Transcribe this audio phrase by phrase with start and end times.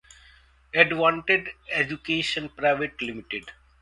[0.73, 1.49] Advantech
[1.81, 3.51] education private limited